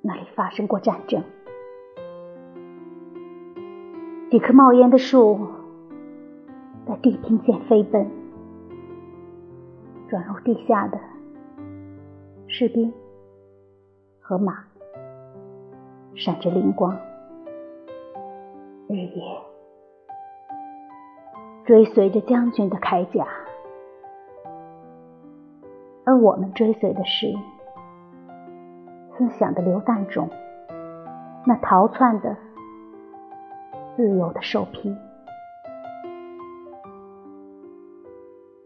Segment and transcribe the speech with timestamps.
[0.05, 1.23] 那里发生过战争。”
[4.30, 5.48] 几棵冒烟的树
[6.88, 8.07] 在地平线飞奔，
[10.07, 10.99] 转入地下的
[12.45, 12.93] 士兵
[14.21, 14.63] 和马，
[16.13, 16.95] 闪着灵光。
[18.88, 19.23] 日夜
[21.66, 23.26] 追随着将军的铠甲，
[26.14, 27.34] 我们追随的是
[29.18, 30.30] 思想的流弹中
[31.46, 32.36] 那逃窜的。
[33.96, 34.98] 自由的兽皮。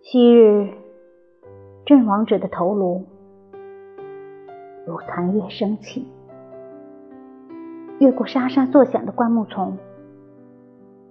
[0.01, 0.69] 昔日
[1.85, 3.03] 阵亡者的头颅
[4.85, 6.07] 如残月升起，
[7.99, 9.77] 越过沙沙作响的灌木丛，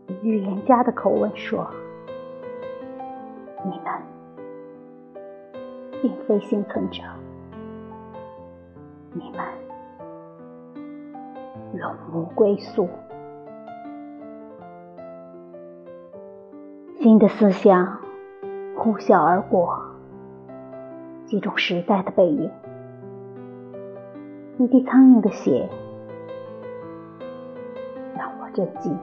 [0.06, 1.68] 以预言家的口吻说
[3.66, 3.80] ：“你们
[6.02, 7.02] 并非幸存者，
[9.12, 9.40] 你们
[11.74, 12.88] 永无归宿。”
[17.00, 18.00] 新的思想
[18.76, 19.78] 呼啸而过，
[21.24, 22.50] 几种时代的背影，
[24.58, 25.68] 一滴苍蝇的血
[28.16, 28.98] 让我震惊。